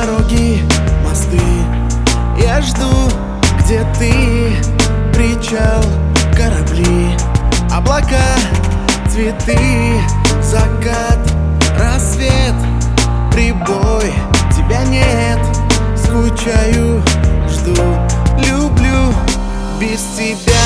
[0.00, 0.62] дороги,
[1.04, 1.40] мосты.
[2.40, 3.10] Я жду,
[3.58, 4.52] где ты
[5.12, 5.82] Причал,
[6.36, 7.16] корабли.
[7.72, 8.36] Облака,
[9.10, 10.00] цветы
[10.42, 11.18] Закат,
[11.78, 12.54] рассвет
[13.32, 14.12] Прибой,
[14.56, 15.38] тебя нет
[15.96, 17.02] Скучаю,
[17.48, 17.74] жду,
[18.38, 19.12] люблю
[19.80, 20.64] Без тебя.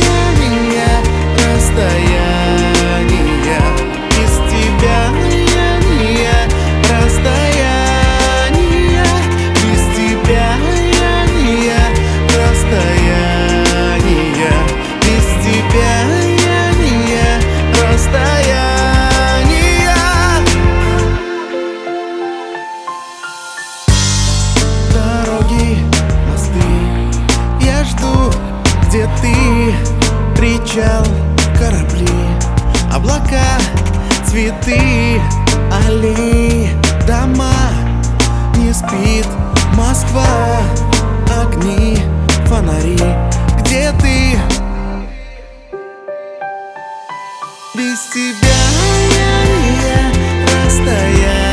[0.00, 1.13] Я меня
[28.94, 29.74] где ты
[30.36, 31.04] Причал,
[31.58, 32.06] корабли,
[32.92, 33.58] облака,
[34.24, 35.20] цветы,
[35.86, 36.68] али
[37.06, 37.50] дома
[38.56, 39.26] Не спит
[39.76, 40.26] Москва,
[41.42, 41.98] огни,
[42.46, 42.98] фонари
[43.60, 44.38] Где ты?
[47.74, 48.62] Без тебя
[49.10, 51.43] я, не расстояние